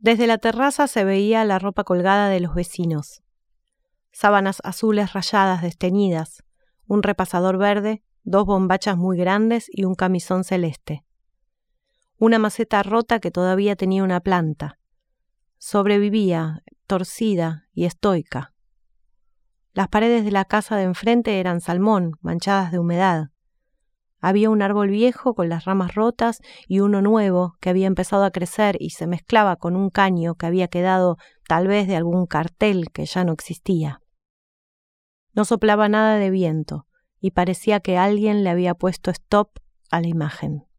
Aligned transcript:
Desde 0.00 0.26
la 0.26 0.38
terraza 0.38 0.86
se 0.86 1.04
veía 1.04 1.44
la 1.44 1.58
ropa 1.58 1.84
colgada 1.84 2.30
de 2.30 2.40
los 2.40 2.54
vecinos. 2.54 3.22
Sábanas 4.12 4.60
azules 4.64 5.12
rayadas 5.12 5.60
desteñidas, 5.60 6.42
un 6.86 7.02
repasador 7.02 7.58
verde, 7.58 8.02
dos 8.22 8.46
bombachas 8.46 8.96
muy 8.96 9.18
grandes 9.18 9.66
y 9.70 9.84
un 9.84 9.94
camisón 9.94 10.44
celeste. 10.44 11.04
Una 12.16 12.38
maceta 12.38 12.82
rota 12.82 13.20
que 13.20 13.30
todavía 13.30 13.76
tenía 13.76 14.02
una 14.02 14.20
planta. 14.20 14.78
Sobrevivía, 15.58 16.62
torcida 16.86 17.68
y 17.74 17.84
estoica. 17.84 18.54
Las 19.74 19.88
paredes 19.88 20.24
de 20.24 20.30
la 20.30 20.46
casa 20.46 20.76
de 20.76 20.84
enfrente 20.84 21.40
eran 21.40 21.60
salmón, 21.60 22.12
manchadas 22.22 22.72
de 22.72 22.78
humedad. 22.78 23.28
Había 24.20 24.50
un 24.50 24.62
árbol 24.62 24.90
viejo 24.90 25.34
con 25.34 25.48
las 25.48 25.64
ramas 25.64 25.94
rotas 25.94 26.40
y 26.68 26.80
uno 26.80 27.00
nuevo 27.00 27.56
que 27.60 27.70
había 27.70 27.86
empezado 27.86 28.24
a 28.24 28.30
crecer 28.30 28.76
y 28.78 28.90
se 28.90 29.06
mezclaba 29.06 29.56
con 29.56 29.76
un 29.76 29.90
caño 29.90 30.34
que 30.34 30.46
había 30.46 30.68
quedado 30.68 31.16
tal 31.48 31.66
vez 31.66 31.88
de 31.88 31.96
algún 31.96 32.26
cartel 32.26 32.90
que 32.92 33.06
ya 33.06 33.24
no 33.24 33.32
existía. 33.32 34.02
No 35.32 35.44
soplaba 35.44 35.88
nada 35.88 36.16
de 36.16 36.30
viento 36.30 36.86
y 37.20 37.30
parecía 37.30 37.80
que 37.80 37.96
alguien 37.96 38.44
le 38.44 38.50
había 38.50 38.74
puesto 38.74 39.10
stop 39.10 39.58
a 39.90 40.00
la 40.00 40.08
imagen. 40.08 40.69